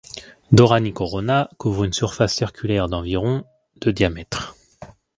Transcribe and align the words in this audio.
Dhorani 0.51 0.93
Corona 0.93 1.47
couvre 1.59 1.83
une 1.83 1.93
surface 1.93 2.33
circulaire 2.35 2.87
d'environ 2.89 3.45
de 3.81 3.91
diamètre. 3.91 4.55